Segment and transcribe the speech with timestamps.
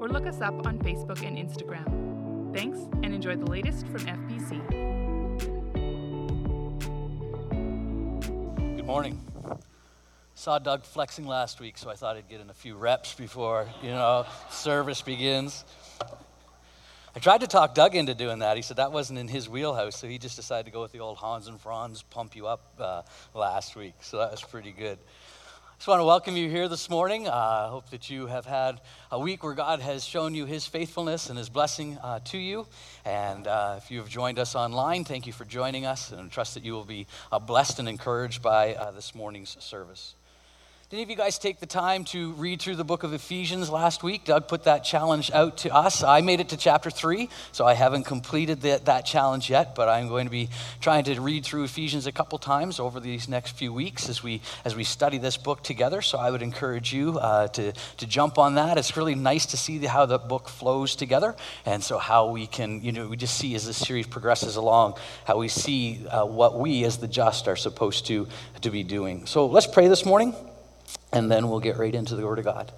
[0.00, 2.54] or look us up on Facebook and Instagram.
[2.54, 4.60] Thanks and enjoy the latest from FBC.
[8.76, 9.20] Good morning.
[10.34, 13.66] Saw Doug flexing last week, so I thought I'd get in a few reps before,
[13.82, 15.64] you know, service begins.
[17.14, 18.56] I tried to talk Doug into doing that.
[18.56, 21.00] He said that wasn't in his wheelhouse, so he just decided to go with the
[21.00, 23.02] old Hans and Franz pump you up uh,
[23.34, 23.94] last week.
[24.00, 24.98] So that was pretty good.
[25.78, 27.28] Just want to welcome you here this morning.
[27.28, 28.80] I uh, hope that you have had
[29.12, 32.66] a week where God has shown you His faithfulness and His blessing uh, to you.
[33.04, 36.26] And uh, if you have joined us online, thank you for joining us, and I
[36.26, 40.16] trust that you will be uh, blessed and encouraged by uh, this morning's service.
[40.90, 43.68] Did any of you guys take the time to read through the book of Ephesians
[43.68, 44.24] last week?
[44.24, 46.02] Doug put that challenge out to us.
[46.02, 49.90] I made it to chapter three, so I haven't completed the, that challenge yet, but
[49.90, 50.48] I'm going to be
[50.80, 54.40] trying to read through Ephesians a couple times over these next few weeks as we
[54.64, 56.00] as we study this book together.
[56.00, 58.78] So I would encourage you uh, to to jump on that.
[58.78, 62.80] It's really nice to see how the book flows together, and so how we can
[62.82, 64.94] you know we just see as this series progresses along
[65.26, 68.26] how we see uh, what we as the just are supposed to
[68.62, 69.26] to be doing.
[69.26, 70.34] So let's pray this morning
[71.12, 72.72] and then we'll get right into the Word of God.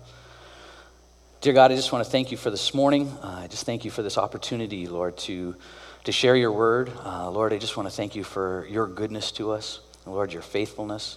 [1.41, 3.09] Dear God, I just want to thank you for this morning.
[3.23, 5.57] Uh, I just thank you for this opportunity, Lord, to,
[6.05, 6.93] to share your word.
[7.03, 10.43] Uh, Lord, I just want to thank you for your goodness to us, Lord, your
[10.43, 11.17] faithfulness.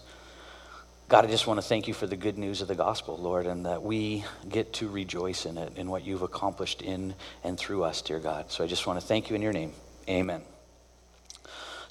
[1.09, 3.45] God, I just want to thank you for the good news of the gospel, Lord,
[3.45, 7.83] and that we get to rejoice in it, in what you've accomplished in and through
[7.83, 8.49] us, dear God.
[8.49, 9.73] So I just want to thank you in your name.
[10.07, 10.41] Amen.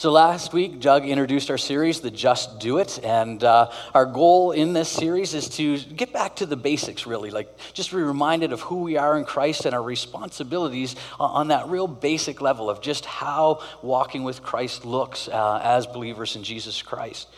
[0.03, 2.99] So last week, Doug introduced our series, The Just Do It.
[3.05, 7.31] And uh, our goal in this series is to get back to the basics, really,
[7.31, 11.69] like just be reminded of who we are in Christ and our responsibilities on that
[11.69, 16.83] real basic level of just how walking with Christ looks uh, as believers in Jesus
[16.83, 17.29] Christ.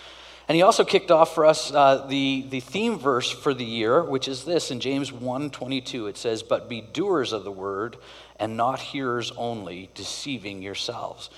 [0.49, 4.03] And he also kicked off for us uh, the, the theme verse for the year,
[4.03, 6.09] which is this in James 1.22.
[6.09, 7.99] It says, But be doers of the word
[8.41, 11.29] and not hearers only, deceiving yourselves.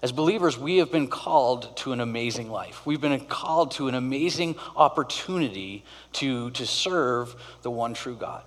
[0.00, 2.86] As believers, we have been called to an amazing life.
[2.86, 8.44] We've been called to an amazing opportunity to, to serve the one true God.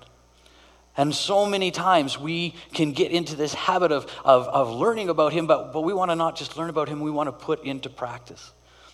[0.95, 5.33] And so many times we can get into this habit of, of, of learning about
[5.33, 7.63] Him, but, but we want to not just learn about Him, we want to put
[7.63, 8.51] into practice.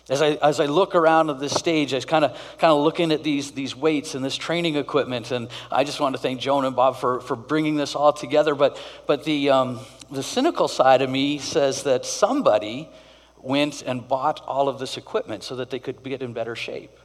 [0.08, 2.82] As I, as I look around at this stage, I was kind of kind of
[2.82, 6.40] looking at these, these weights and this training equipment, and I just want to thank
[6.40, 8.54] Joan and Bob for, for bringing this all together.
[8.54, 9.80] But, but the, um,
[10.10, 12.88] the cynical side of me says that somebody
[13.42, 16.98] went and bought all of this equipment so that they could get in better shape.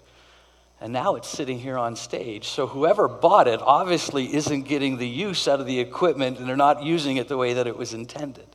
[0.81, 2.49] And now it's sitting here on stage.
[2.49, 6.57] So whoever bought it obviously isn't getting the use out of the equipment and they're
[6.57, 8.47] not using it the way that it was intended.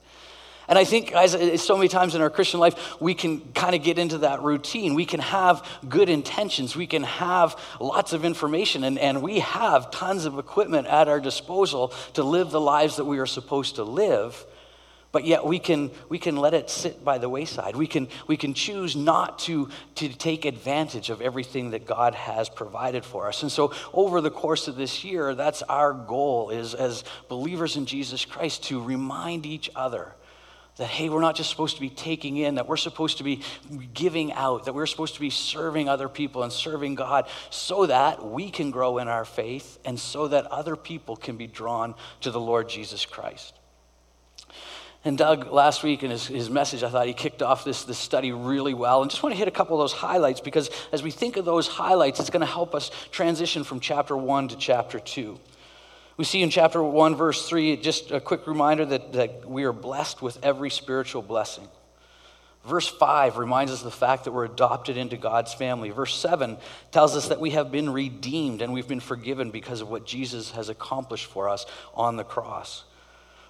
[0.68, 3.82] And I think, guys, so many times in our Christian life, we can kind of
[3.82, 4.94] get into that routine.
[4.94, 6.76] We can have good intentions.
[6.76, 11.20] We can have lots of information, and, and we have tons of equipment at our
[11.20, 14.44] disposal to live the lives that we are supposed to live.
[15.10, 17.74] But yet we can, we can let it sit by the wayside.
[17.74, 22.50] We can, we can choose not to, to take advantage of everything that God has
[22.50, 23.42] provided for us.
[23.42, 27.86] And so over the course of this year, that's our goal is as believers in
[27.86, 30.14] Jesus Christ to remind each other
[30.78, 33.42] that, hey, we're not just supposed to be taking in, that we're supposed to be
[33.94, 38.24] giving out, that we're supposed to be serving other people and serving God so that
[38.24, 42.30] we can grow in our faith and so that other people can be drawn to
[42.30, 43.54] the Lord Jesus Christ.
[45.04, 47.98] And Doug, last week in his, his message, I thought he kicked off this, this
[47.98, 49.02] study really well.
[49.02, 51.44] And just want to hit a couple of those highlights because as we think of
[51.44, 55.38] those highlights, it's going to help us transition from chapter one to chapter two.
[56.18, 59.72] We see in chapter 1, verse 3, just a quick reminder that, that we are
[59.72, 61.68] blessed with every spiritual blessing.
[62.66, 65.90] Verse 5 reminds us of the fact that we're adopted into God's family.
[65.90, 66.56] Verse 7
[66.90, 70.50] tells us that we have been redeemed and we've been forgiven because of what Jesus
[70.50, 72.82] has accomplished for us on the cross.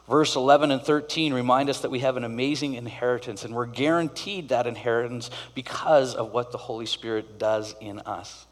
[0.07, 4.51] Verse 11 and 13 remind us that we have an amazing inheritance and we're guaranteed
[4.51, 8.47] that inheritance because of what the Holy Spirit does in us.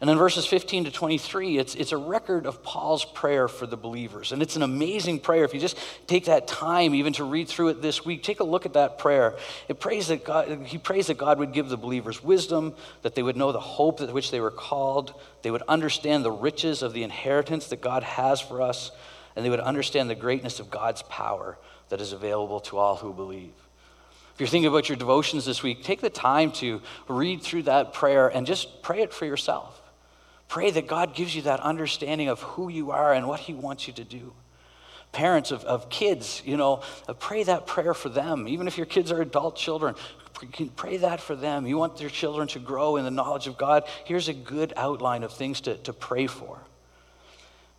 [0.00, 3.76] And then verses 15 to 23, it's, it's a record of Paul's prayer for the
[3.76, 4.32] believers.
[4.32, 5.44] And it's an amazing prayer.
[5.44, 5.76] If you just
[6.06, 8.96] take that time even to read through it this week, take a look at that
[8.96, 9.36] prayer.
[9.68, 13.22] It prays that God, he prays that God would give the believers wisdom, that they
[13.22, 15.12] would know the hope at which they were called,
[15.42, 18.92] they would understand the riches of the inheritance that God has for us,
[19.36, 21.58] and they would understand the greatness of God's power
[21.90, 23.52] that is available to all who believe.
[24.32, 27.92] If you're thinking about your devotions this week, take the time to read through that
[27.92, 29.79] prayer and just pray it for yourself.
[30.50, 33.86] Pray that God gives you that understanding of who you are and what He wants
[33.86, 34.32] you to do.
[35.12, 38.48] Parents of, of kids, you know, uh, pray that prayer for them.
[38.48, 39.94] Even if your kids are adult children,
[40.74, 41.68] pray that for them.
[41.68, 43.84] You want your children to grow in the knowledge of God.
[44.04, 46.58] Here's a good outline of things to, to pray for.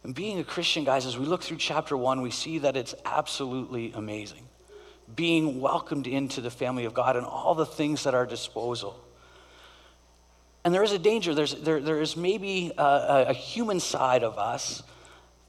[0.05, 2.95] And being a Christian, guys, as we look through chapter one, we see that it's
[3.03, 4.47] absolutely amazing.
[5.13, 8.97] Being welcomed into the family of God and all the things at our disposal.
[10.63, 11.33] And there is a danger.
[11.33, 14.83] There's, there, there is maybe a, a human side of us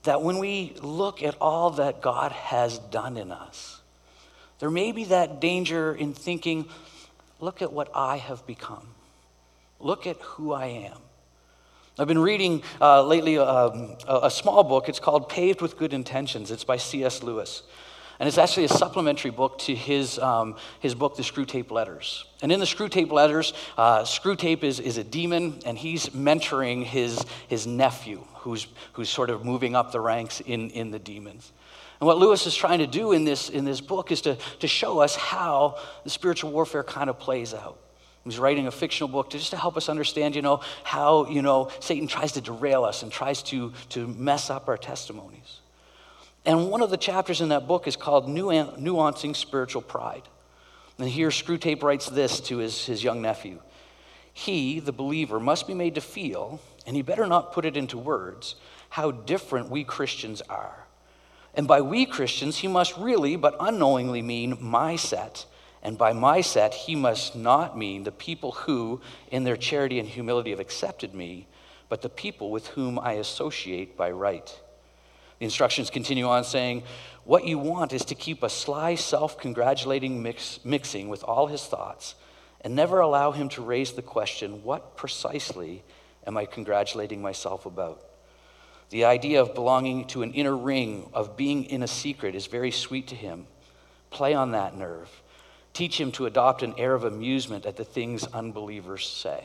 [0.04, 3.80] that when we look at all that God has done in us,
[4.58, 6.68] there may be that danger in thinking,
[7.40, 8.86] look at what I have become.
[9.80, 10.98] Look at who I am.
[11.98, 14.88] I've been reading uh, lately um, a, a small book.
[14.88, 16.50] It's called Paved with Good Intentions.
[16.50, 17.22] It's by C.S.
[17.22, 17.64] Lewis.
[18.18, 22.24] And it's actually a supplementary book to his, um, his book, The Screwtape Letters.
[22.40, 27.24] And in the Screwtape Letters, uh, Screwtape is, is a demon, and he's mentoring his,
[27.48, 31.52] his nephew, who's, who's sort of moving up the ranks in, in the demons.
[32.00, 34.66] And what Lewis is trying to do in this, in this book is to, to
[34.66, 37.78] show us how the spiritual warfare kind of plays out.
[38.24, 41.42] He's writing a fictional book to just to help us understand, you know, how, you
[41.42, 45.61] know, Satan tries to derail us and tries to, to mess up our testimonies.
[46.44, 50.22] And one of the chapters in that book is called Nuancing Spiritual Pride.
[50.98, 53.60] And here Screwtape writes this to his, his young nephew.
[54.32, 57.98] He, the believer, must be made to feel, and he better not put it into
[57.98, 58.56] words,
[58.88, 60.86] how different we Christians are.
[61.54, 65.46] And by we Christians, he must really, but unknowingly mean my set
[65.82, 69.00] and by my set, he must not mean the people who,
[69.30, 71.48] in their charity and humility, have accepted me,
[71.88, 74.60] but the people with whom I associate by right.
[75.42, 76.84] Instructions continue on saying,
[77.24, 81.64] What you want is to keep a sly, self congratulating mix, mixing with all his
[81.64, 82.14] thoughts,
[82.60, 85.82] and never allow him to raise the question, What precisely
[86.24, 88.04] am I congratulating myself about?
[88.90, 92.70] The idea of belonging to an inner ring, of being in a secret, is very
[92.70, 93.48] sweet to him.
[94.10, 95.10] Play on that nerve.
[95.72, 99.42] Teach him to adopt an air of amusement at the things unbelievers say.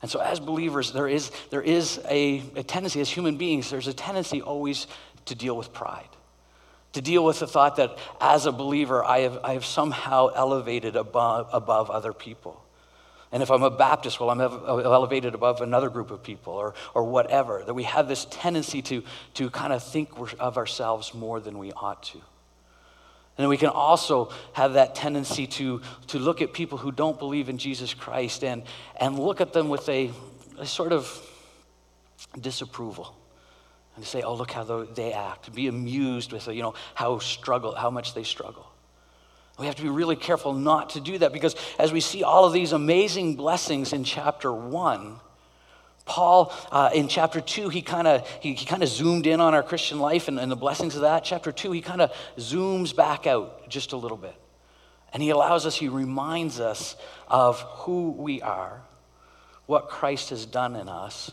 [0.00, 3.88] And so, as believers, there is, there is a, a tendency, as human beings, there's
[3.88, 4.86] a tendency always
[5.26, 6.08] to deal with pride,
[6.92, 10.94] to deal with the thought that as a believer, I have, I have somehow elevated
[10.94, 12.64] above, above other people.
[13.30, 16.74] And if I'm a Baptist, well, I'm uh, elevated above another group of people or,
[16.94, 17.62] or whatever.
[17.64, 19.02] That we have this tendency to,
[19.34, 22.20] to kind of think of ourselves more than we ought to.
[23.38, 27.48] And we can also have that tendency to, to look at people who don't believe
[27.48, 28.64] in Jesus Christ and,
[28.96, 30.10] and look at them with a,
[30.58, 31.08] a sort of
[32.40, 33.14] disapproval
[33.94, 35.54] and say, oh, look how they act.
[35.54, 38.66] Be amused with, you know, how struggle, how much they struggle.
[39.58, 42.44] We have to be really careful not to do that because as we see all
[42.44, 45.18] of these amazing blessings in chapter one,
[46.08, 49.54] Paul, uh, in chapter two, he kind of he, he kind of zoomed in on
[49.54, 51.22] our Christian life and, and the blessings of that.
[51.22, 54.34] Chapter two, he kind of zooms back out just a little bit.
[55.12, 56.96] And he allows us, he reminds us
[57.28, 58.82] of who we are,
[59.66, 61.30] what Christ has done in us,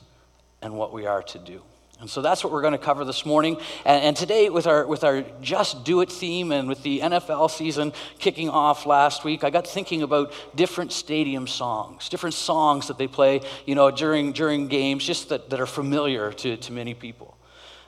[0.62, 1.62] and what we are to do.
[2.02, 3.58] And so that's what we're going to cover this morning.
[3.86, 7.50] And, and, today, with our, with our Just Do It theme and with the NFL
[7.50, 12.98] season kicking off last week, I got thinking about different stadium songs, different songs that
[12.98, 16.94] they play you know, during, during games, just that, that are familiar to, to many
[16.94, 17.38] people.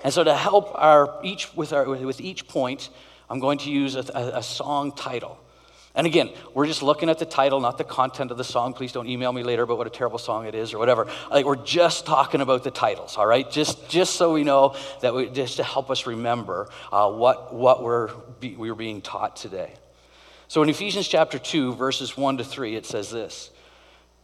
[0.06, 2.90] And so, to help our, each, with, our, with each point,
[3.30, 5.38] I'm going to use a, a, a song title.
[5.98, 8.74] And again, we're just looking at the title, not the content of the song.
[8.74, 11.08] Please don't email me later about what a terrible song it is or whatever.
[11.32, 13.50] Like we're just talking about the titles, all right?
[13.50, 17.82] Just, just so we know that we, just to help us remember uh, what, what
[17.82, 19.74] we're, be, we are being taught today.
[20.48, 23.50] So in Ephesians chapter 2, verses 1 to 3, it says this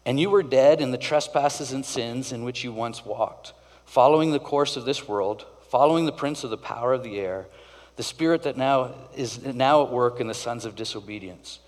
[0.05, 3.53] And you were dead in the trespasses and sins in which you once walked,
[3.85, 7.47] following the course of this world, following the prince of the power of the air,
[7.95, 11.59] the spirit that now is now at work in the sons of disobedience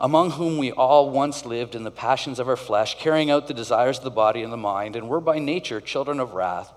[0.00, 3.54] among whom we all once lived in the passions of our flesh, carrying out the
[3.54, 6.72] desires of the body and the mind, and were by nature children of wrath,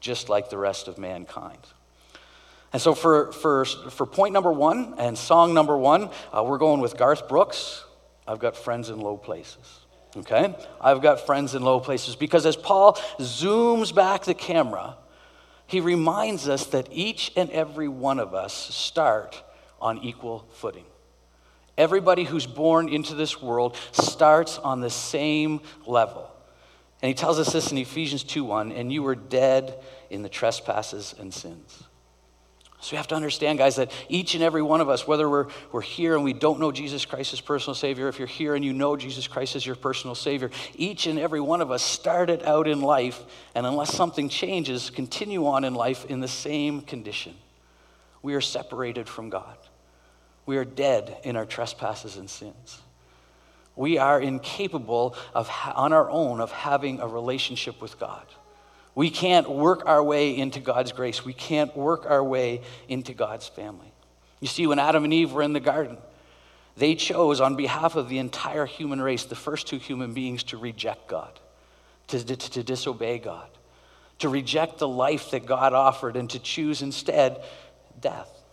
[0.00, 1.60] just like the rest of mankind.
[2.72, 6.80] And so, for, for, for point number one and song number one, uh, we're going
[6.80, 7.84] with Garth Brooks.
[8.26, 9.80] I've got friends in low places.
[10.16, 10.54] Okay?
[10.80, 14.96] I've got friends in low places because as Paul zooms back the camera,
[15.66, 19.40] he reminds us that each and every one of us start
[19.80, 20.84] on equal footing.
[21.76, 26.30] Everybody who's born into this world starts on the same level.
[27.02, 31.14] And he tells us this in Ephesians 2:1, and you were dead in the trespasses
[31.18, 31.84] and sins.
[32.84, 35.46] So we have to understand, guys, that each and every one of us, whether we're,
[35.72, 38.62] we're here and we don't know Jesus Christ as personal Savior, if you're here and
[38.62, 42.42] you know Jesus Christ as your personal Savior, each and every one of us started
[42.42, 43.22] out in life,
[43.54, 47.34] and unless something changes, continue on in life in the same condition.
[48.20, 49.56] We are separated from God.
[50.46, 52.80] We are dead in our trespasses and sins.
[53.76, 58.26] We are incapable of, on our own, of having a relationship with God.
[58.94, 61.24] We can't work our way into God's grace.
[61.24, 63.92] We can't work our way into God's family.
[64.40, 65.98] You see, when Adam and Eve were in the garden,
[66.76, 70.56] they chose on behalf of the entire human race, the first two human beings, to
[70.56, 71.40] reject God,
[72.08, 73.48] to, to, to disobey God,
[74.20, 77.42] to reject the life that God offered, and to choose instead
[78.00, 78.43] death.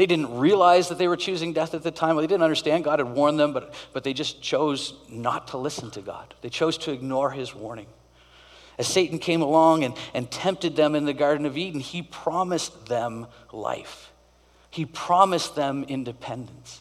[0.00, 2.16] They didn't realize that they were choosing death at the time.
[2.16, 2.84] They didn't understand.
[2.84, 6.32] God had warned them, but, but they just chose not to listen to God.
[6.40, 7.84] They chose to ignore his warning.
[8.78, 12.86] As Satan came along and, and tempted them in the Garden of Eden, he promised
[12.86, 14.10] them life.
[14.70, 16.80] He promised them independence.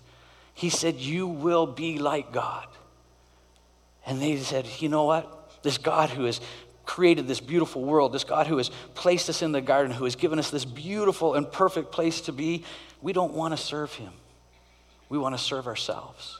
[0.53, 2.67] He said, You will be like God.
[4.05, 5.61] And they said, You know what?
[5.61, 6.39] This God who has
[6.85, 10.15] created this beautiful world, this God who has placed us in the garden, who has
[10.15, 12.63] given us this beautiful and perfect place to be,
[13.01, 14.11] we don't want to serve him.
[15.09, 16.39] We want to serve ourselves.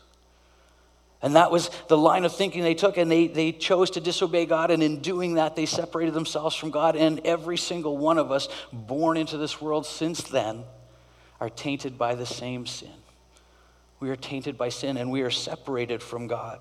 [1.22, 4.46] And that was the line of thinking they took, and they, they chose to disobey
[4.46, 6.96] God, and in doing that, they separated themselves from God.
[6.96, 10.64] And every single one of us born into this world since then
[11.42, 12.92] are tainted by the same sin.
[14.00, 16.60] We are tainted by sin, and we are separated from God.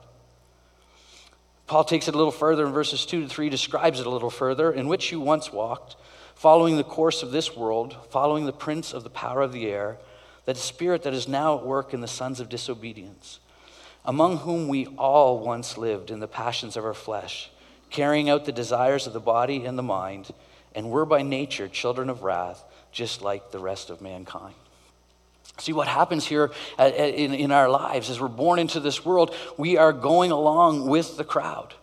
[1.69, 4.31] Paul takes it a little further in verses 2 to 3, describes it a little
[4.31, 5.97] further, in which you once walked,
[6.39, 9.99] following the course of this world, following the prince of the power of the air,
[10.47, 13.41] that spirit that is now at work in the sons of disobedience
[14.09, 17.51] among whom we all once lived in the passions of our flesh,
[17.91, 20.31] carrying out the desires of the body and the mind,
[20.75, 24.55] and were by nature children of wrath, just like the rest of mankind.
[25.59, 29.93] See what happens here in, our lives as we're born into this world, we are
[29.93, 31.75] going along with the crowd.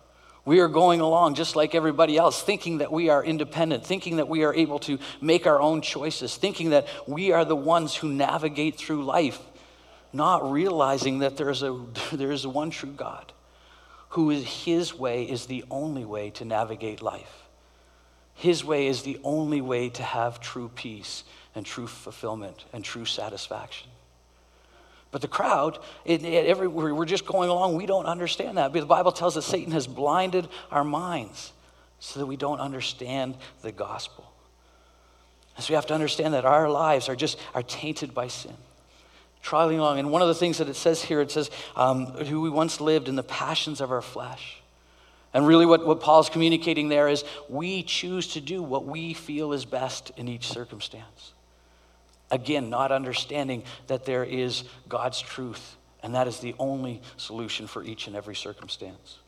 [0.46, 4.30] We are going along just like everybody else, thinking that we are independent, thinking that
[4.30, 8.10] we are able to make our own choices, thinking that we are the ones who
[8.10, 9.40] navigate through life
[10.16, 11.78] not realizing that there is, a,
[12.14, 13.34] there is one true God,
[14.10, 17.44] who is his way is the only way to navigate life.
[18.34, 21.24] His way is the only way to have true peace
[21.54, 23.90] and true fulfillment and true satisfaction.
[25.16, 28.74] But the crowd, it, it, every, we're just going along, we don't understand that.
[28.74, 31.54] But the Bible tells us Satan has blinded our minds
[32.00, 34.30] so that we don't understand the gospel.
[35.58, 38.58] so we have to understand that our lives are just are tainted by sin
[39.42, 40.00] trialing along.
[40.00, 42.82] And one of the things that it says here, it says, um, who we once
[42.82, 44.62] lived in the passions of our flesh.
[45.34, 49.54] And really, what, what Paul's communicating there is we choose to do what we feel
[49.54, 51.35] is best in each circumstance.
[52.32, 57.84] Again, not understanding that there is God's truth, and that is the only solution for
[57.84, 59.20] each and every circumstance.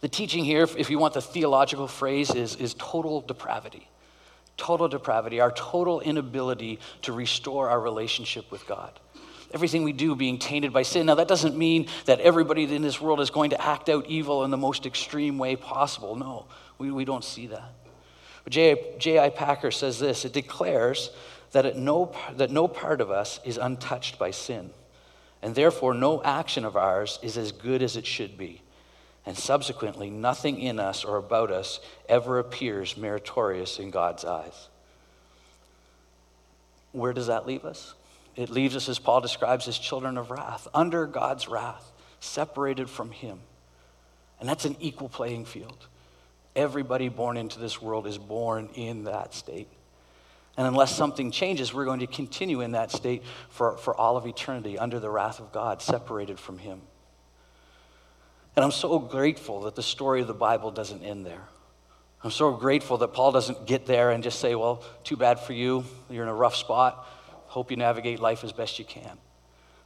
[0.00, 3.88] The teaching here, if you want the theological phrase, is, is total depravity
[4.56, 8.98] total depravity, our total inability to restore our relationship with God.
[9.52, 11.06] Everything we do being tainted by sin.
[11.06, 14.44] Now, that doesn't mean that everybody in this world is going to act out evil
[14.44, 16.16] in the most extreme way possible.
[16.16, 16.46] No,
[16.78, 17.72] we, we don't see that.
[18.44, 19.30] But J.I.
[19.30, 21.10] Packer says this it declares
[21.64, 24.70] that, no, that no part of us is untouched by sin,
[25.40, 28.60] and therefore no action of ours is as good as it should be.
[29.24, 34.68] And subsequently, nothing in us or about us ever appears meritorious in God's eyes.
[36.92, 37.94] Where does that leave us?
[38.36, 43.10] It leaves us, as Paul describes, as children of wrath, under God's wrath, separated from
[43.10, 43.40] Him.
[44.40, 45.86] And that's an equal playing field.
[46.54, 49.68] Everybody born into this world is born in that state.
[50.56, 54.26] And unless something changes, we're going to continue in that state for, for all of
[54.26, 56.80] eternity under the wrath of God, separated from Him.
[58.56, 61.42] And I'm so grateful that the story of the Bible doesn't end there.
[62.24, 65.52] I'm so grateful that Paul doesn't get there and just say, well, too bad for
[65.52, 65.84] you.
[66.08, 67.06] You're in a rough spot.
[67.48, 69.18] Hope you navigate life as best you can.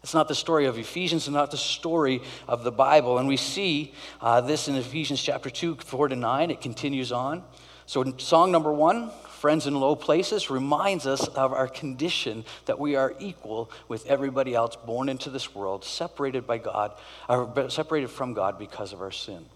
[0.03, 3.19] It's not the story of Ephesians and not the story of the Bible.
[3.19, 6.51] And we see uh, this in Ephesians chapter 2, 4 to 9.
[6.51, 7.43] It continues on.
[7.85, 12.79] So, in song number one friends in low places reminds us of our condition that
[12.79, 16.93] we are equal with everybody else born into this world, separated by God,
[17.27, 19.47] or separated from God because of our sin.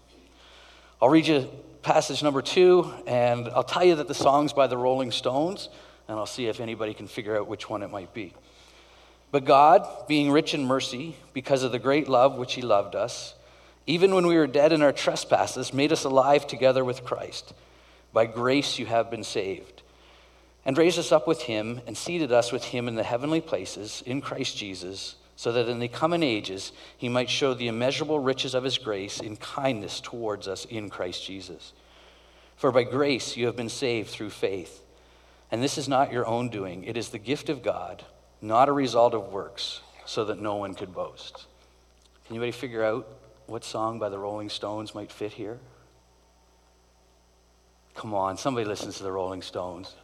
[0.99, 1.47] I'll read you
[1.83, 5.69] passage number two, and I'll tell you that the song's by the Rolling Stones,
[6.07, 8.33] and I'll see if anybody can figure out which one it might be.
[9.29, 13.35] But God, being rich in mercy, because of the great love which He loved us,
[13.85, 17.53] even when we were dead in our trespasses, made us alive together with Christ.
[18.13, 19.74] By grace you have been saved
[20.65, 24.01] and raised us up with him and seated us with him in the heavenly places
[24.05, 28.55] in Christ Jesus, so that in the coming ages he might show the immeasurable riches
[28.55, 31.73] of his grace in kindness towards us in Christ Jesus.
[32.55, 34.81] For by grace you have been saved through faith.
[35.51, 38.03] And this is not your own doing, it is the gift of God,
[38.41, 41.45] not a result of works, so that no one could boast.
[42.25, 43.07] Can anybody figure out
[43.45, 45.59] what song by the Rolling Stones might fit here?
[47.93, 49.95] Come on, somebody listens to the Rolling Stones.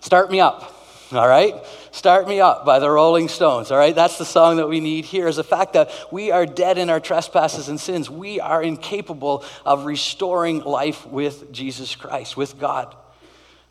[0.00, 0.74] Start Me Up,
[1.12, 1.54] all right?
[1.90, 3.94] Start Me Up by the Rolling Stones, all right?
[3.94, 6.90] That's the song that we need here is the fact that we are dead in
[6.90, 8.08] our trespasses and sins.
[8.08, 12.94] We are incapable of restoring life with Jesus Christ, with God.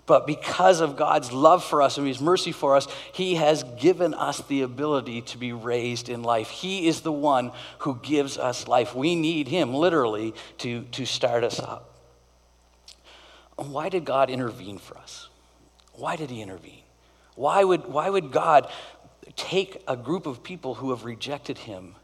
[0.07, 4.13] But because of God's love for us and His mercy for us, He has given
[4.13, 6.49] us the ability to be raised in life.
[6.49, 8.95] He is the one who gives us life.
[8.95, 11.93] We need Him literally to, to start us up.
[13.57, 15.26] Why did God intervene for us?
[15.97, 16.83] Why did he intervene?
[17.35, 18.69] Why would, why would God
[19.35, 21.95] take a group of people who have rejected him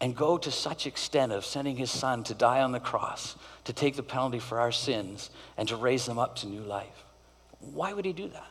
[0.00, 3.72] and go to such extent of sending his son to die on the cross, to
[3.72, 7.04] take the penalty for our sins, and to raise them up to new life?
[7.60, 8.50] Why would he do that?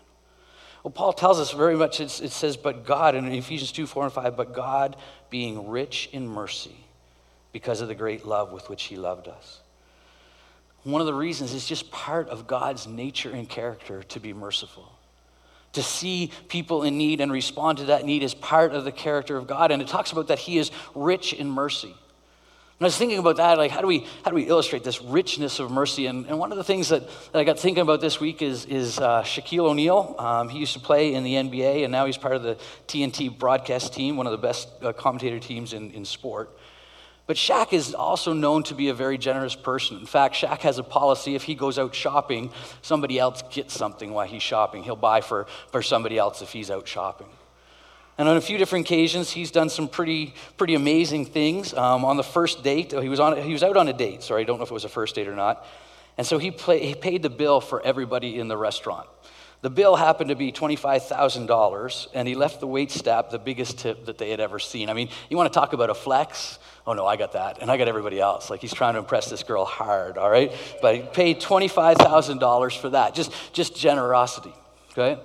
[0.83, 4.13] Well, Paul tells us very much, it says, but God, in Ephesians 2 4 and
[4.13, 4.95] 5, but God
[5.29, 6.75] being rich in mercy
[7.51, 9.61] because of the great love with which he loved us.
[10.83, 14.91] One of the reasons is just part of God's nature and character to be merciful.
[15.73, 19.37] To see people in need and respond to that need is part of the character
[19.37, 19.71] of God.
[19.71, 21.93] And it talks about that He is rich in mercy.
[22.81, 25.03] And I was thinking about that, like how do we how do we illustrate this
[25.03, 26.07] richness of mercy?
[26.07, 28.65] And, and one of the things that, that I got thinking about this week is
[28.65, 30.15] is uh, Shaquille O'Neal.
[30.17, 32.57] Um, he used to play in the NBA, and now he's part of the
[32.87, 36.57] TNT broadcast team, one of the best uh, commentator teams in, in sport.
[37.27, 39.97] But Shaq is also known to be a very generous person.
[39.97, 42.51] In fact, Shaq has a policy if he goes out shopping,
[42.81, 44.83] somebody else gets something while he's shopping.
[44.83, 47.27] He'll buy for, for somebody else if he's out shopping.
[48.17, 51.73] And on a few different occasions, he's done some pretty, pretty amazing things.
[51.73, 54.23] Um, on the first date, he was, on, he was out on a date.
[54.23, 55.65] Sorry, I don't know if it was a first date or not.
[56.17, 59.07] And so he, play, he paid the bill for everybody in the restaurant.
[59.61, 64.05] The bill happened to be $25,000, and he left the wait staff the biggest tip
[64.05, 64.89] that they had ever seen.
[64.89, 66.59] I mean, you want to talk about a flex?
[66.87, 68.49] Oh no, I got that, and I got everybody else.
[68.49, 70.51] Like he's trying to impress this girl hard, all right?
[70.81, 74.53] But he paid $25,000 for that, just, just generosity,
[74.91, 75.21] okay?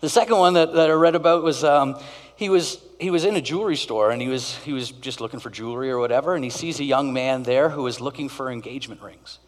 [0.00, 1.98] The second one that, that I read about was um,
[2.36, 5.40] he was he was in a jewelry store and he was he was just looking
[5.40, 8.50] for jewelry or whatever, and he sees a young man there who was looking for
[8.50, 9.38] engagement rings.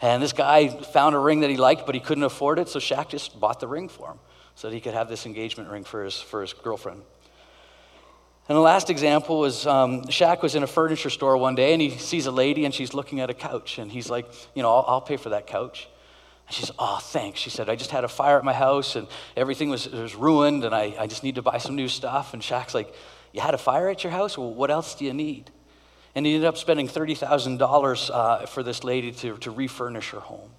[0.00, 2.78] And this guy found a ring that he liked, but he couldn't afford it, so
[2.78, 4.18] Shaq just bought the ring for him
[4.54, 7.02] so that he could have this engagement ring for his, for his girlfriend.
[8.48, 11.82] And the last example was um, Shaq was in a furniture store one day and
[11.82, 13.78] he sees a lady and she's looking at a couch.
[13.78, 15.88] And he's like, You know, I'll, I'll pay for that couch.
[16.46, 17.40] And she says, Oh, thanks.
[17.40, 20.64] She said, I just had a fire at my house and everything was, was ruined
[20.64, 22.34] and I, I just need to buy some new stuff.
[22.34, 22.94] And Shaq's like,
[23.32, 24.38] You had a fire at your house?
[24.38, 25.50] Well, what else do you need?
[26.14, 30.50] And he ended up spending $30,000 uh, for this lady to, to refurnish her home.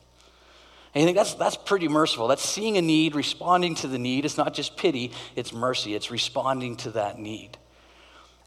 [0.93, 2.27] And you think that's, that's pretty merciful.
[2.27, 4.25] That's seeing a need, responding to the need.
[4.25, 5.95] It's not just pity, it's mercy.
[5.95, 7.57] It's responding to that need.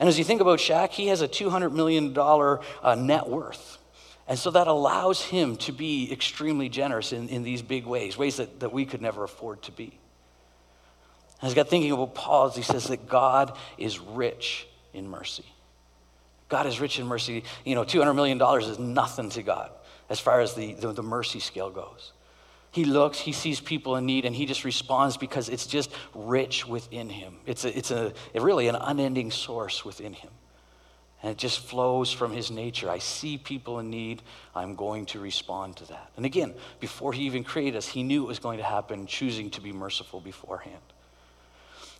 [0.00, 3.78] And as you think about Shaq, he has a $200 million uh, net worth.
[4.26, 8.38] And so that allows him to be extremely generous in, in these big ways, ways
[8.38, 9.98] that, that we could never afford to be.
[11.42, 15.44] And I got thinking about Paul as he says that God is rich in mercy.
[16.48, 17.44] God is rich in mercy.
[17.64, 19.70] You know, $200 million is nothing to God
[20.08, 22.12] as far as the, the, the mercy scale goes.
[22.72, 26.66] He looks, he sees people in need, and he just responds because it's just rich
[26.66, 27.36] within him.
[27.44, 30.30] It's, a, it's a, really an unending source within him.
[31.22, 32.88] And it just flows from his nature.
[32.88, 34.22] I see people in need,
[34.54, 36.12] I'm going to respond to that.
[36.16, 39.50] And again, before he even created us, he knew it was going to happen, choosing
[39.50, 40.80] to be merciful beforehand.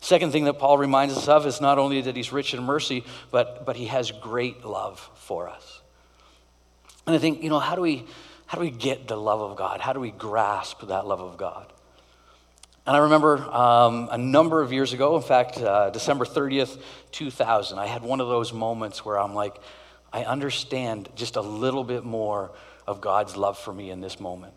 [0.00, 3.04] Second thing that Paul reminds us of is not only that he's rich in mercy,
[3.30, 5.82] but, but he has great love for us.
[7.06, 8.06] And I think, you know, how do we
[8.50, 9.80] how do we get the love of God?
[9.80, 11.72] How do we grasp that love of God?
[12.84, 16.76] And I remember um, a number of years ago, in fact, uh, December 30th,
[17.12, 19.56] 2000, I had one of those moments where I'm like,
[20.12, 22.50] I understand just a little bit more
[22.88, 24.54] of God's love for me in this moment.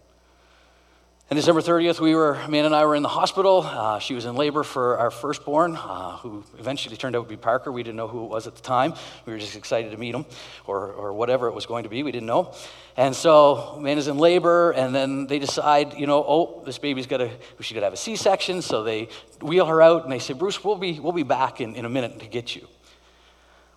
[1.29, 3.61] And December 30th, we were, Amanda and I were in the hospital.
[3.63, 7.37] Uh, she was in labor for our firstborn, uh, who eventually turned out to be
[7.37, 7.71] Parker.
[7.71, 8.93] We didn't know who it was at the time.
[9.25, 10.25] We were just excited to meet him,
[10.67, 12.03] or, or whatever it was going to be.
[12.03, 12.53] We didn't know.
[12.97, 17.07] And so, Amanda is in labor, and then they decide, you know, oh, this baby's
[17.07, 17.31] got to,
[17.61, 18.61] she got to have a C section.
[18.61, 19.07] So they
[19.41, 21.89] wheel her out, and they say, Bruce, we'll be, we'll be back in, in a
[21.89, 22.67] minute to get you.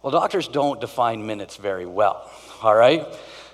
[0.03, 2.29] Well, doctors don't define minutes very well,
[2.61, 3.07] all right?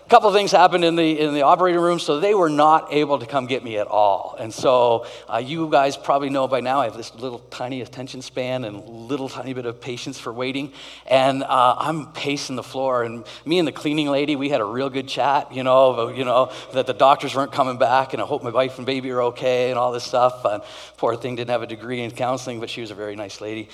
[0.05, 2.93] A couple of things happened in the in the operating room, so they were not
[2.93, 4.37] able to come get me at all.
[4.39, 8.21] And so uh, you guys probably know by now I have this little tiny attention
[8.21, 10.73] span and little tiny bit of patience for waiting.
[11.07, 14.65] And uh, I'm pacing the floor, and me and the cleaning lady, we had a
[14.65, 15.55] real good chat.
[15.55, 18.79] You know, you know that the doctors weren't coming back, and I hope my wife
[18.79, 20.45] and baby are okay, and all this stuff.
[20.45, 20.63] And
[20.97, 23.69] poor thing didn't have a degree in counseling, but she was a very nice lady.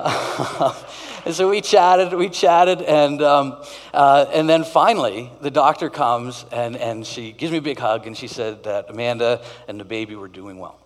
[1.24, 6.44] and so we chatted, we chatted, and, um, uh, and then finally the doctor comes
[6.52, 9.84] and, and she gives me a big hug and she said that Amanda and the
[9.84, 10.78] baby were doing well.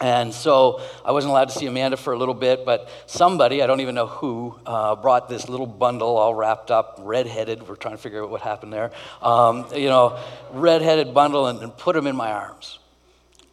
[0.00, 3.66] And so I wasn't allowed to see Amanda for a little bit, but somebody, I
[3.66, 7.68] don't even know who, uh, brought this little bundle all wrapped up, redheaded.
[7.68, 8.92] We're trying to figure out what happened there.
[9.20, 10.18] Um, you know,
[10.52, 12.78] redheaded bundle and, and put him in my arms.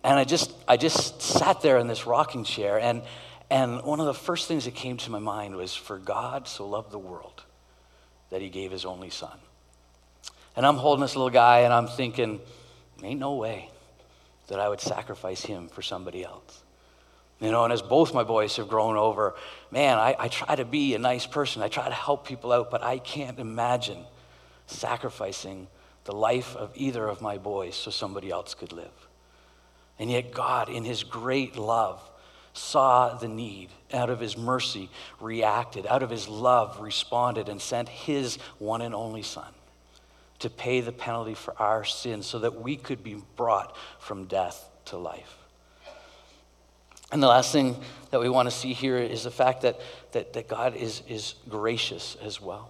[0.05, 3.01] And I just, I just sat there in this rocking chair and,
[3.49, 6.67] and one of the first things that came to my mind was, For God so
[6.67, 7.43] loved the world
[8.29, 9.37] that he gave his only son.
[10.55, 12.41] And I'm holding this little guy and I'm thinking,
[13.03, 13.69] Ain't no way
[14.47, 16.63] that I would sacrifice him for somebody else.
[17.39, 19.35] You know, and as both my boys have grown over,
[19.69, 21.61] man, I, I try to be a nice person.
[21.61, 23.99] I try to help people out, but I can't imagine
[24.65, 25.67] sacrificing
[26.05, 29.07] the life of either of my boys so somebody else could live.
[29.99, 32.01] And yet, God, in His great love,
[32.57, 34.89] saw the need, out of his mercy,
[35.19, 39.53] reacted, out of his love, responded, and sent his one and only Son
[40.39, 44.69] to pay the penalty for our sins so that we could be brought from death
[44.85, 45.37] to life.
[47.11, 47.75] And the last thing
[48.11, 49.79] that we want to see here is the fact that,
[50.11, 52.69] that, that God is, is gracious as well.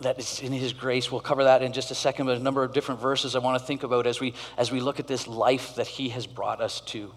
[0.00, 1.12] That is in His grace.
[1.12, 3.60] We'll cover that in just a second, but a number of different verses I want
[3.60, 6.60] to think about as we, as we look at this life that He has brought
[6.60, 7.12] us to.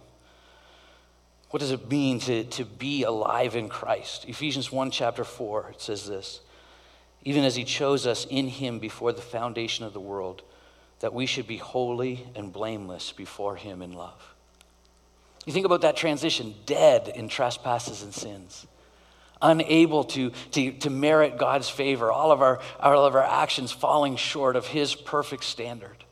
[1.52, 4.26] What does it mean to, to be alive in Christ?
[4.26, 6.40] Ephesians 1, chapter 4, it says this
[7.24, 10.44] Even as he chose us in him before the foundation of the world,
[11.02, 14.34] that we should be holy and blameless before him in love.
[15.46, 18.66] You think about that transition dead in trespasses and sins,
[19.42, 24.16] unable to, to, to merit God's favor, all of, our, all of our actions falling
[24.16, 26.06] short of his perfect standard.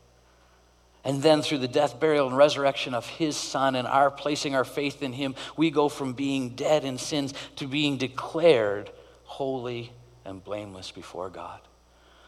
[1.03, 4.65] And then through the death, burial, and resurrection of his son and our placing our
[4.65, 8.91] faith in him, we go from being dead in sins to being declared
[9.23, 9.93] holy
[10.25, 11.61] and blameless before God.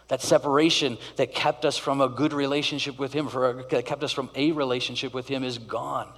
[0.08, 4.12] That separation that kept us from a good relationship with him, for, that kept us
[4.12, 6.10] from a relationship with him, is gone.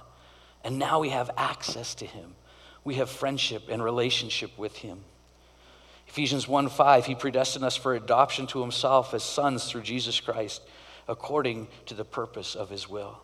[0.62, 2.34] And now we have access to him.
[2.84, 5.00] We have friendship and relationship with him.
[6.06, 10.62] Ephesians 1 5, he predestined us for adoption to himself as sons through Jesus Christ
[11.08, 13.20] according to the purpose of his will.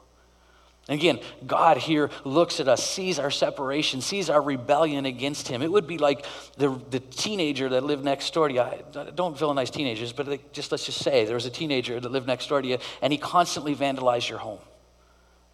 [0.89, 5.63] And again, God here looks at us, sees our separation, sees our rebellion against Him.
[5.63, 6.25] It would be like
[6.57, 8.61] the, the teenager that lived next door to you.
[8.61, 8.83] I
[9.15, 12.49] don't villainize teenagers, but just let's just say there was a teenager that lived next
[12.49, 14.59] door to you, and he constantly vandalized your home.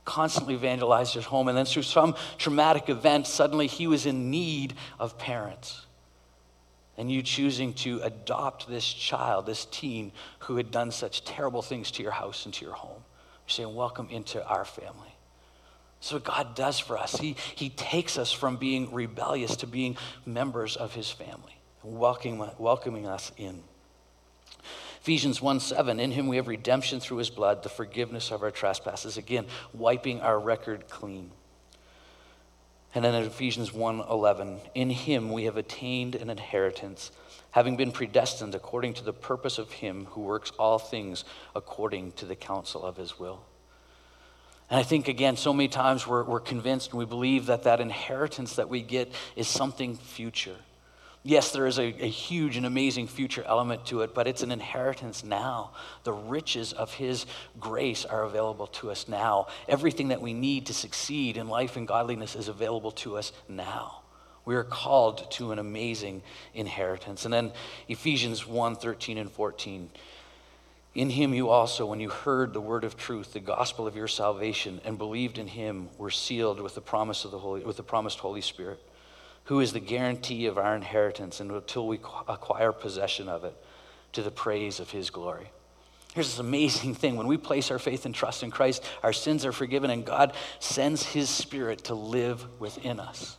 [0.04, 1.48] Constantly vandalized your home.
[1.48, 5.85] And then through some traumatic event, suddenly he was in need of parents
[6.98, 11.90] and you choosing to adopt this child, this teen who had done such terrible things
[11.92, 13.02] to your house and to your home.
[13.46, 15.16] You're saying, Welcome into our family.
[16.00, 19.96] So, what God does for us, he, he takes us from being rebellious to being
[20.24, 23.62] members of His family, welcoming, welcoming us in.
[25.00, 28.50] Ephesians 1 7, in Him we have redemption through His blood, the forgiveness of our
[28.50, 29.16] trespasses.
[29.16, 31.30] Again, wiping our record clean.
[32.96, 37.12] And then in Ephesians 1:11, in him we have attained an inheritance,
[37.50, 41.22] having been predestined according to the purpose of him who works all things
[41.54, 43.40] according to the counsel of his will.
[44.70, 47.82] And I think, again, so many times we're, we're convinced and we believe that that
[47.82, 50.56] inheritance that we get is something future.
[51.26, 54.52] Yes, there is a, a, huge and amazing future element to it, but it's an
[54.52, 55.72] inheritance now.
[56.04, 57.26] The riches of His
[57.58, 59.48] grace are available to us now.
[59.68, 64.02] Everything that we need to succeed in life and godliness is available to us now.
[64.44, 66.22] We are called to an amazing
[66.54, 67.24] inheritance.
[67.24, 67.50] And then
[67.88, 69.90] Ephesians 1 13 and 14.
[70.94, 74.06] In him you also, when you heard the word of truth, the gospel of your
[74.06, 77.82] salvation, and believed in him, were sealed with the promise of the Holy, with the
[77.82, 78.80] promised Holy Spirit
[79.46, 81.96] who is the guarantee of our inheritance until we
[82.28, 83.56] acquire possession of it
[84.12, 85.50] to the praise of his glory.
[86.14, 87.16] Here's this amazing thing.
[87.16, 90.32] When we place our faith and trust in Christ, our sins are forgiven, and God
[90.58, 93.36] sends his spirit to live within us.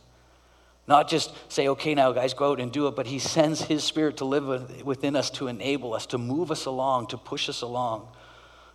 [0.86, 3.84] Not just say, okay, now guys, go out and do it, but he sends his
[3.84, 7.60] spirit to live within us to enable us, to move us along, to push us
[7.60, 8.08] along.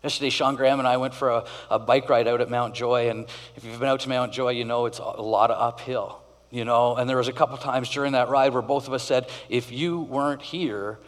[0.03, 3.09] Yesterday, Sean Graham and I went for a, a bike ride out at Mount Joy,
[3.09, 6.22] and if you've been out to Mount Joy, you know it's a lot of uphill
[6.53, 9.03] you know and there was a couple times during that ride where both of us
[9.03, 10.99] said if you weren't here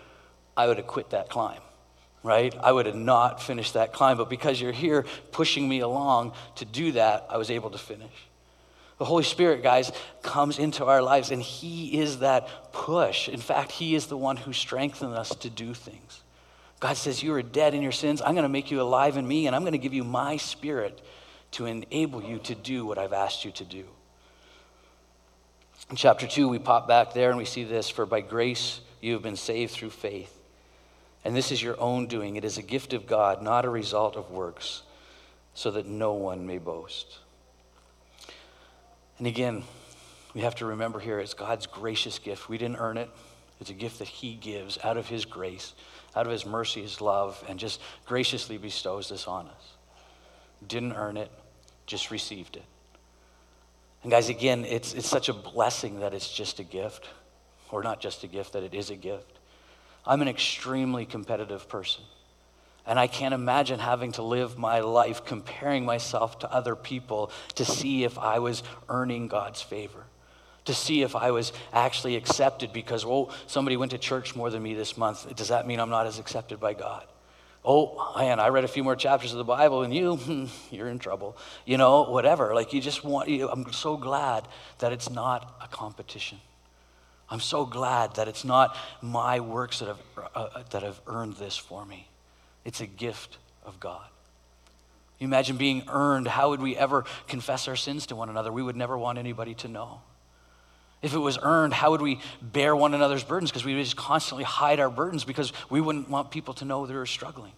[0.57, 1.61] i would have quit that climb
[2.25, 2.55] right?
[2.59, 6.65] I would have not finished that climb, but because you're here pushing me along to
[6.65, 8.27] do that, I was able to finish.
[8.97, 9.91] The Holy Spirit, guys,
[10.23, 13.29] comes into our lives and He is that push.
[13.29, 16.23] In fact, He is the one who strengthens us to do things.
[16.79, 18.21] God says, You are dead in your sins.
[18.23, 20.37] I'm going to make you alive in me, and I'm going to give you my
[20.37, 21.01] spirit
[21.51, 23.85] to enable you to do what I've asked you to do.
[25.89, 29.13] In chapter 2, we pop back there and we see this For by grace you
[29.13, 30.31] have been saved through faith.
[31.23, 32.35] And this is your own doing.
[32.35, 34.83] It is a gift of God, not a result of works,
[35.53, 37.19] so that no one may boast.
[39.17, 39.63] And again,
[40.33, 42.49] we have to remember here it's God's gracious gift.
[42.49, 43.09] We didn't earn it,
[43.61, 45.73] it's a gift that He gives out of His grace,
[46.15, 49.73] out of His mercy, His love, and just graciously bestows this on us.
[50.67, 51.31] Didn't earn it,
[51.85, 52.65] just received it.
[54.05, 57.09] And guys, again, it's, it's such a blessing that it's just a gift,
[57.71, 59.39] or not just a gift, that it is a gift.
[60.05, 62.03] I'm an extremely competitive person.
[62.85, 67.65] And I can't imagine having to live my life comparing myself to other people to
[67.65, 70.03] see if I was earning God's favor,
[70.65, 74.61] to see if I was actually accepted because, oh, somebody went to church more than
[74.61, 75.35] me this month.
[75.35, 77.07] Does that mean I'm not as accepted by God?
[77.65, 80.87] Oh, man, I read a few more chapters of the Bible and you, hmm, you're
[80.87, 81.35] in trouble.
[81.65, 82.53] You know, whatever.
[82.53, 84.47] Like you just want, you, I'm so glad
[84.79, 86.39] that it's not a competition.
[87.29, 91.37] I'm so glad that it's not my works that have, uh, uh that have earned
[91.37, 92.07] this for me.
[92.63, 94.05] It's a gift of God.
[95.19, 96.27] You imagine being earned.
[96.27, 98.51] How would we ever confess our sins to one another?
[98.51, 100.01] We would never want anybody to know.
[101.05, 103.51] If it was earned, how would we bear one another's burdens?
[103.51, 106.87] Because we would just constantly hide our burdens because we wouldn't want people to know
[106.87, 107.51] they were struggling.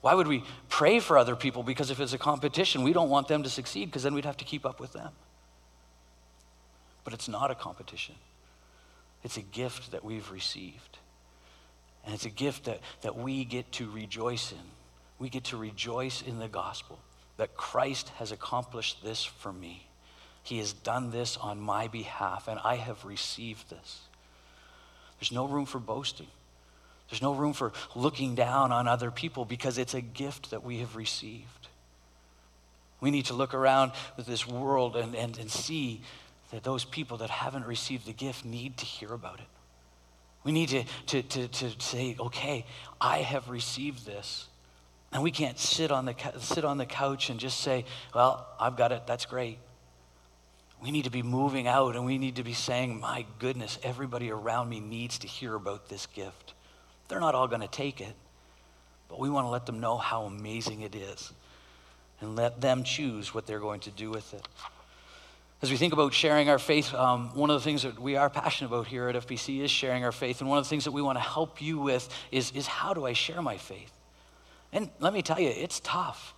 [0.00, 1.62] Why would we pray for other people?
[1.62, 4.38] Because if it's a competition, we don't want them to succeed because then we'd have
[4.38, 5.10] to keep up with them.
[7.04, 8.14] But it's not a competition,
[9.22, 10.96] it's a gift that we've received.
[12.06, 14.66] And it's a gift that, that we get to rejoice in.
[15.18, 17.00] We get to rejoice in the gospel
[17.36, 19.87] that Christ has accomplished this for me.
[20.48, 24.00] He has done this on my behalf, and I have received this.
[25.20, 26.28] There's no room for boasting.
[27.10, 30.78] There's no room for looking down on other people because it's a gift that we
[30.78, 31.68] have received.
[33.02, 36.00] We need to look around with this world and, and, and see
[36.50, 39.46] that those people that haven't received the gift need to hear about it.
[40.44, 42.64] We need to, to, to, to say, okay,
[42.98, 44.46] I have received this.
[45.12, 47.84] And we can't sit on, the, sit on the couch and just say,
[48.14, 49.58] well, I've got it, that's great.
[50.82, 54.30] We need to be moving out and we need to be saying, my goodness, everybody
[54.30, 56.54] around me needs to hear about this gift.
[57.08, 58.14] They're not all going to take it,
[59.08, 61.32] but we want to let them know how amazing it is
[62.20, 64.46] and let them choose what they're going to do with it.
[65.60, 68.30] As we think about sharing our faith, um, one of the things that we are
[68.30, 70.40] passionate about here at FBC is sharing our faith.
[70.40, 72.94] And one of the things that we want to help you with is, is how
[72.94, 73.92] do I share my faith?
[74.72, 76.34] And let me tell you, it's tough.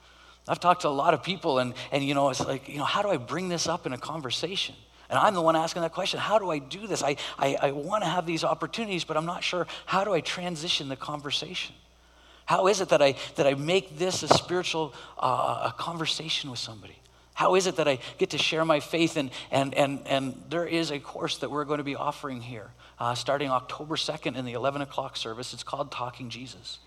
[0.48, 2.84] I've talked to a lot of people, and, and you know, it's like, you know,
[2.84, 4.74] how do I bring this up in a conversation?
[5.08, 6.20] And I'm the one asking that question.
[6.20, 7.02] How do I do this?
[7.02, 10.20] I, I, I want to have these opportunities, but I'm not sure how do I
[10.20, 11.74] transition the conversation?
[12.46, 16.58] How is it that I, that I make this a spiritual uh, a conversation with
[16.58, 16.96] somebody?
[17.34, 19.16] How is it that I get to share my faith?
[19.16, 22.70] And, and, and, and there is a course that we're going to be offering here
[23.00, 25.54] uh, starting October 2nd in the 11 o'clock service.
[25.54, 26.78] It's called Talking Jesus.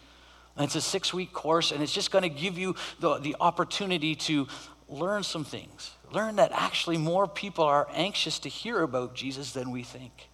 [0.57, 4.15] It's a six week course, and it's just going to give you the, the opportunity
[4.15, 4.47] to
[4.87, 5.91] learn some things.
[6.11, 10.29] Learn that actually more people are anxious to hear about Jesus than we think.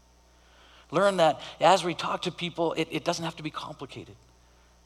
[0.91, 4.15] Learn that as we talk to people, it, it doesn't have to be complicated.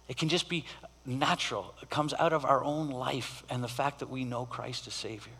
[0.07, 0.65] It can just be
[1.05, 1.73] natural.
[1.81, 4.93] It comes out of our own life and the fact that we know Christ as
[4.93, 5.33] Savior.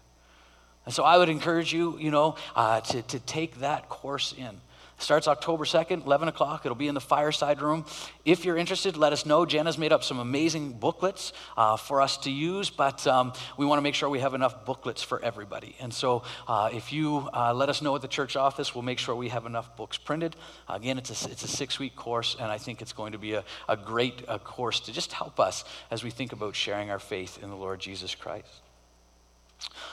[0.86, 4.60] And so I would encourage you, you know, uh, to, to take that course in.
[4.98, 6.66] Starts October 2nd, 11 o'clock.
[6.66, 7.86] It'll be in the fireside room.
[8.26, 9.46] If you're interested, let us know.
[9.46, 13.80] Jenna's made up some amazing booklets uh, for us to use, but um, we want
[13.80, 15.76] to make sure we have enough booklets for everybody.
[15.80, 19.00] And so uh, if you uh, let us know at the church office, we'll make
[19.00, 20.36] sure we have enough books printed.
[20.70, 23.34] again, it's a, it's a six week course, and I think it's going to be
[23.34, 27.00] a, a great uh, course to just help us as we think about sharing our
[27.00, 28.48] faith in the Lord Jesus Christ.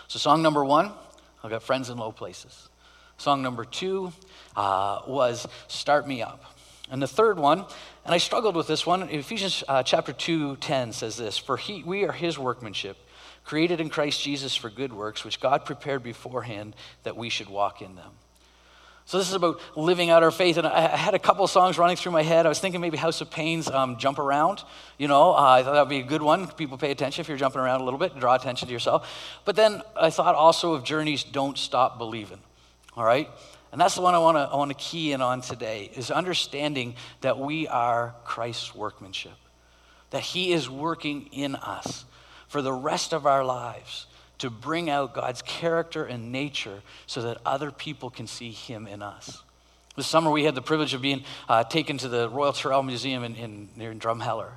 [0.09, 0.93] So, song number one,
[1.43, 2.69] I've got friends in low places.
[3.21, 4.15] Song number two
[4.57, 6.43] uh, was Start Me Up.
[6.91, 7.67] And the third one,
[8.07, 11.83] and I struggled with this one, Ephesians uh, chapter 2, 10 says this For he,
[11.83, 12.97] we are his workmanship,
[13.45, 17.83] created in Christ Jesus for good works, which God prepared beforehand that we should walk
[17.83, 18.11] in them.
[19.05, 20.57] So this is about living out our faith.
[20.57, 22.47] And I had a couple songs running through my head.
[22.47, 24.65] I was thinking maybe House of Pain's um, Jump Around.
[24.97, 26.47] You know, uh, I thought that would be a good one.
[26.47, 29.41] People pay attention if you're jumping around a little bit, draw attention to yourself.
[29.45, 32.41] But then I thought also of Journey's Don't Stop Believing
[32.97, 33.29] all right?
[33.73, 37.39] And that's the one I want to I key in on today is understanding that
[37.39, 39.33] we are Christ's workmanship.
[40.11, 42.05] That he is working in us
[42.49, 44.07] for the rest of our lives
[44.39, 49.03] to bring out God's character and nature so that other people can see him in
[49.03, 49.43] us.
[49.97, 53.23] This summer we had the privilege of being uh, taken to the Royal Tyrrell Museum
[53.23, 54.51] in, in, near Drumheller.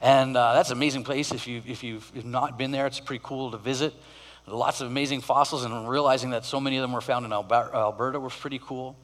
[0.00, 1.32] And uh, that's an amazing place.
[1.32, 3.94] If, you've, if you've not been there, it's pretty cool to visit.
[4.46, 8.20] Lots of amazing fossils, and realizing that so many of them were found in Alberta
[8.20, 8.96] was pretty cool.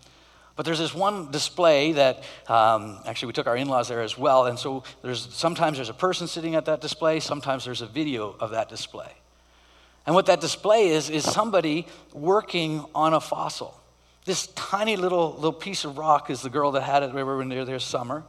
[0.54, 4.46] But there's this one display that um, actually we took our in-laws there as well,
[4.46, 8.36] and so there's sometimes there's a person sitting at that display, sometimes there's a video
[8.38, 9.10] of that display.
[10.04, 13.80] And what that display is is somebody working on a fossil.
[14.24, 17.22] This tiny little little piece of rock is the girl that had it when we
[17.24, 18.22] were there this summer,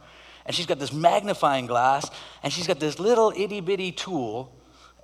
[0.46, 2.10] and she's got this magnifying glass,
[2.42, 4.50] and she's got this little itty bitty tool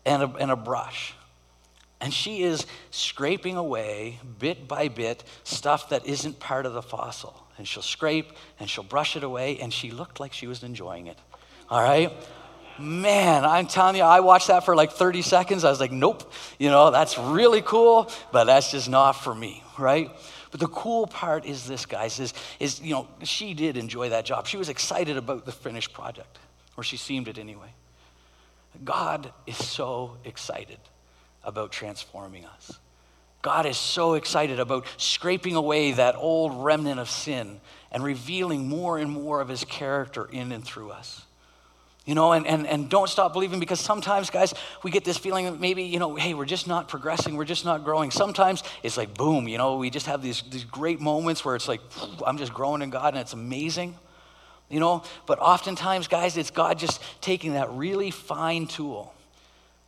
[0.06, 1.14] and a, and a brush.
[2.00, 7.46] And she is scraping away, bit by bit, stuff that isn't part of the fossil.
[7.58, 11.08] And she'll scrape and she'll brush it away, and she looked like she was enjoying
[11.08, 11.18] it.
[11.68, 12.10] All right?
[12.78, 15.64] Man, I'm telling you, I watched that for like 30 seconds.
[15.64, 19.62] I was like, nope, you know, that's really cool, but that's just not for me,
[19.78, 20.10] right?
[20.50, 24.24] But the cool part is this, guys, is, is you know, she did enjoy that
[24.24, 24.46] job.
[24.46, 26.38] She was excited about the finished project,
[26.78, 27.68] or she seemed it anyway.
[28.82, 30.78] God is so excited
[31.44, 32.78] about transforming us.
[33.42, 38.98] God is so excited about scraping away that old remnant of sin and revealing more
[38.98, 41.24] and more of his character in and through us.
[42.04, 45.44] You know, and, and, and don't stop believing because sometimes, guys, we get this feeling
[45.44, 48.10] that maybe, you know, hey, we're just not progressing, we're just not growing.
[48.10, 51.68] Sometimes it's like, boom, you know, we just have these, these great moments where it's
[51.68, 51.80] like,
[52.26, 53.96] I'm just growing in God and it's amazing,
[54.68, 55.02] you know.
[55.26, 59.14] But oftentimes, guys, it's God just taking that really fine tool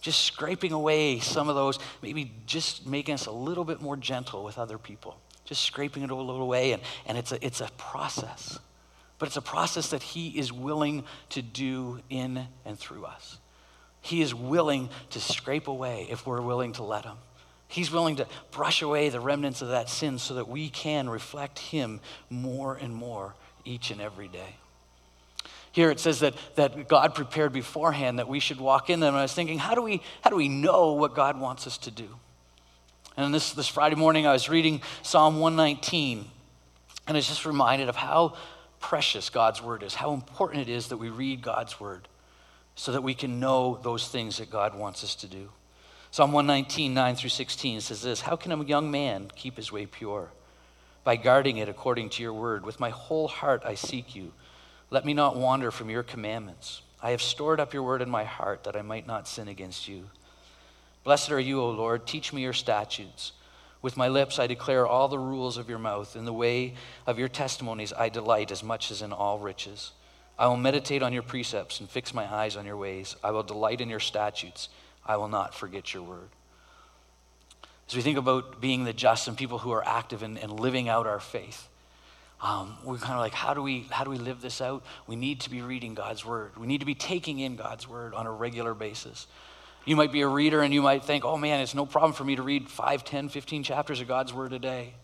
[0.03, 4.45] just scraping away some of those, maybe just making us a little bit more gentle
[4.45, 6.73] with other people, just scraping it a little away.
[6.73, 8.59] And, and it's, a, it's a process,
[9.19, 13.39] but it's a process that He is willing to do in and through us.
[14.03, 17.17] He is willing to scrape away if we're willing to let Him.
[17.69, 21.61] He's willing to brush away the remnants of that sin so that we can reflect
[21.61, 23.35] Him more and more
[23.65, 24.57] each and every day.
[25.73, 29.15] Here it says that, that God prepared beforehand that we should walk in them.
[29.15, 31.79] And I was thinking, how do we, how do we know what God wants us
[31.79, 32.09] to do?
[33.17, 36.25] And this, this Friday morning, I was reading Psalm 119,
[37.07, 38.37] and I was just reminded of how
[38.81, 42.09] precious God's word is, how important it is that we read God's word
[42.75, 45.51] so that we can know those things that God wants us to do.
[46.11, 49.87] Psalm 119, 9 through 16 says this How can a young man keep his way
[49.87, 50.31] pure?
[51.05, 52.65] By guarding it according to your word.
[52.65, 54.33] With my whole heart I seek you.
[54.93, 56.83] Let me not wander from your commandments.
[57.03, 59.89] I have stored up your word in my heart that I might not sin against
[59.89, 60.11] you.
[61.03, 62.07] Blessed are you, O Lord.
[62.07, 63.33] Teach me your statutes.
[63.81, 66.15] With my lips I declare all the rules of your mouth.
[66.15, 66.75] In the way
[67.07, 69.93] of your testimonies I delight as much as in all riches.
[70.39, 73.17] I will meditate on your precepts and fix my eyes on your ways.
[73.25, 74.69] I will delight in your statutes.
[75.07, 76.29] I will not forget your word.
[77.89, 81.07] As we think about being the just and people who are active and, living out
[81.07, 81.69] our faith,
[82.43, 84.83] um, we're kind of like, how do we how do we live this out?
[85.07, 86.51] We need to be reading God's word.
[86.59, 89.29] We need to be taking in God's word on a regular basis.
[89.85, 92.25] You might be a reader and you might think, oh man, it's no problem for
[92.25, 94.95] me to read 5, 10, 15 chapters of God's word a day.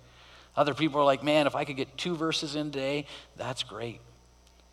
[0.56, 3.62] Other people are like, man, if I could get two verses in a day, that's
[3.62, 4.00] great.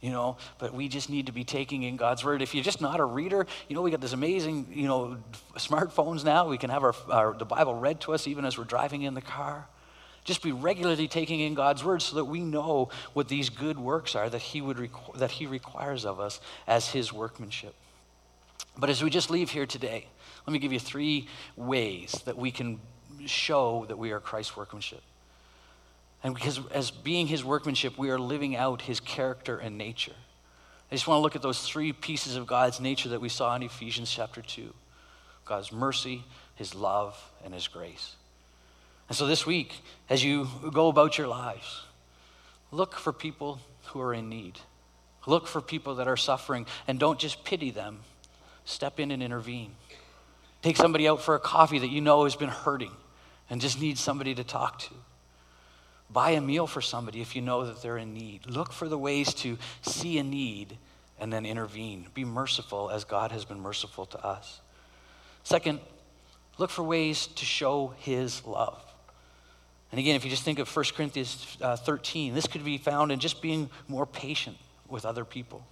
[0.01, 2.41] You know, but we just need to be taking in God's word.
[2.41, 5.17] If you're just not a reader, you know, we got this amazing, you know,
[5.56, 6.47] smartphones now.
[6.47, 9.13] We can have our, our the Bible read to us even as we're driving in
[9.13, 9.67] the car.
[10.25, 14.15] Just be regularly taking in God's word so that we know what these good works
[14.15, 17.75] are that He, would requ- that he requires of us as His workmanship.
[18.77, 20.07] But as we just leave here today,
[20.45, 22.79] let me give you three ways that we can
[23.25, 25.01] show that we are Christ's workmanship.
[26.23, 30.15] And because as being his workmanship, we are living out his character and nature.
[30.91, 33.55] I just want to look at those three pieces of God's nature that we saw
[33.55, 34.73] in Ephesians chapter 2
[35.45, 36.23] God's mercy,
[36.55, 38.15] his love, and his grace.
[39.07, 41.83] And so this week, as you go about your lives,
[42.71, 44.60] look for people who are in need.
[45.27, 47.99] Look for people that are suffering and don't just pity them.
[48.65, 49.71] Step in and intervene.
[50.62, 52.91] Take somebody out for a coffee that you know has been hurting
[53.49, 54.93] and just needs somebody to talk to.
[56.10, 58.47] Buy a meal for somebody if you know that they're in need.
[58.47, 60.77] Look for the ways to see a need
[61.19, 62.08] and then intervene.
[62.13, 64.62] Be merciful as God has been merciful to us.
[65.43, 65.79] Second,
[66.58, 68.81] look for ways to show his love.
[69.96, 73.13] And again, if you just think of 1 Corinthians uh, 13, this could be found
[73.13, 74.58] in just being more patient
[74.89, 75.65] with other people.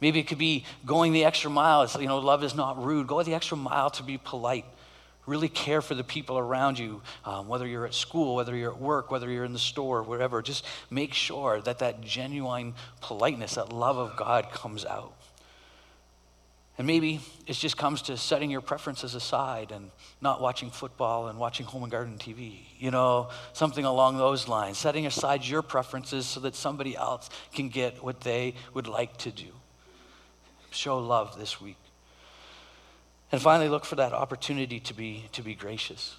[0.00, 1.82] Maybe it could be going the extra mile.
[1.82, 3.06] It's, you know, love is not rude.
[3.06, 4.64] Go the extra mile to be polite,
[5.26, 8.80] Really care for the people around you, um, whether you're at school, whether you're at
[8.80, 10.40] work, whether you're in the store, wherever.
[10.40, 12.72] Just make sure that that genuine
[13.02, 15.13] politeness, that love of God comes out.
[16.76, 21.38] And maybe it just comes to setting your preferences aside and not watching football and
[21.38, 22.62] watching home and garden TV.
[22.78, 24.76] You know, something along those lines.
[24.76, 29.30] Setting aside your preferences so that somebody else can get what they would like to
[29.30, 29.52] do.
[30.70, 31.76] Show love this week.
[33.30, 36.16] And finally, look for that opportunity to be, to be gracious.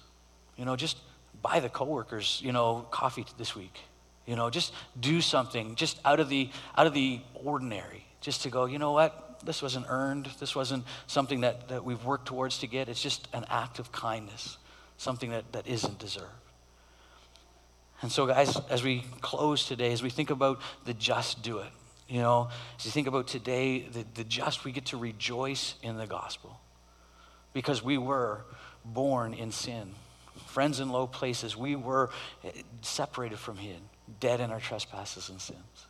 [0.56, 0.96] You know, just
[1.42, 3.78] buy the coworkers, you know, coffee this week.
[4.24, 8.06] You know, just do something just out of the, out of the ordinary.
[8.22, 9.25] Just to go, you know what?
[9.46, 10.28] This wasn't earned.
[10.40, 12.88] This wasn't something that, that we've worked towards to get.
[12.88, 14.58] It's just an act of kindness,
[14.98, 16.30] something that, that isn't deserved.
[18.02, 21.70] And so, guys, as we close today, as we think about the just do it,
[22.08, 25.96] you know, as you think about today, the, the just, we get to rejoice in
[25.96, 26.60] the gospel
[27.52, 28.44] because we were
[28.84, 29.90] born in sin.
[30.46, 32.10] Friends in low places, we were
[32.44, 32.50] eh,
[32.82, 33.80] separated from Him,
[34.20, 35.85] dead in our trespasses and sins.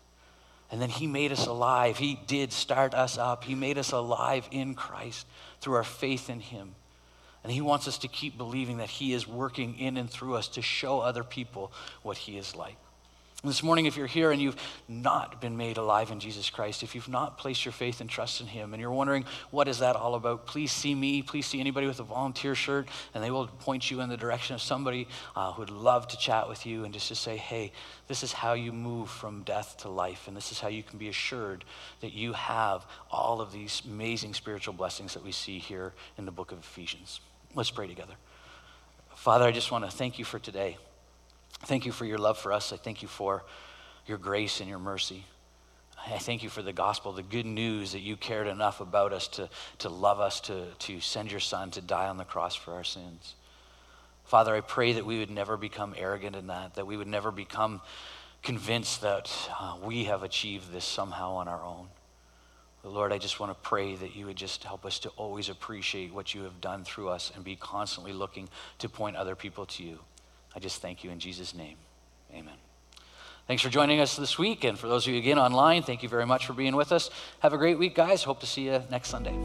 [0.70, 1.98] And then He made us alive.
[1.98, 3.44] He did start us up.
[3.44, 5.26] He made us alive in Christ
[5.60, 6.74] through our faith in Him.
[7.44, 10.48] And He wants us to keep believing that He is working in and through us
[10.48, 12.76] to show other people what He is like.
[13.46, 14.56] This morning, if you're here and you've
[14.88, 18.40] not been made alive in Jesus Christ, if you've not placed your faith and trust
[18.40, 20.46] in Him, and you're wondering, what is that all about?
[20.46, 21.22] Please see me.
[21.22, 24.54] Please see anybody with a volunteer shirt, and they will point you in the direction
[24.56, 27.70] of somebody uh, who would love to chat with you and just to say, hey,
[28.08, 30.98] this is how you move from death to life, and this is how you can
[30.98, 31.64] be assured
[32.00, 36.32] that you have all of these amazing spiritual blessings that we see here in the
[36.32, 37.20] book of Ephesians.
[37.54, 38.14] Let's pray together.
[39.14, 40.78] Father, I just want to thank you for today.
[41.64, 42.72] Thank you for your love for us.
[42.72, 43.44] I thank you for
[44.06, 45.24] your grace and your mercy.
[46.06, 49.26] I thank you for the gospel, the good news that you cared enough about us
[49.28, 49.48] to,
[49.78, 52.84] to love us, to, to send your son to die on the cross for our
[52.84, 53.34] sins.
[54.24, 57.30] Father, I pray that we would never become arrogant in that, that we would never
[57.30, 57.80] become
[58.42, 61.88] convinced that uh, we have achieved this somehow on our own.
[62.82, 65.48] But Lord, I just want to pray that you would just help us to always
[65.48, 68.48] appreciate what you have done through us and be constantly looking
[68.78, 69.98] to point other people to you.
[70.56, 71.76] I just thank you in Jesus' name.
[72.32, 72.54] Amen.
[73.46, 74.64] Thanks for joining us this week.
[74.64, 77.10] And for those of you again online, thank you very much for being with us.
[77.40, 78.24] Have a great week, guys.
[78.24, 79.36] Hope to see you next Sunday.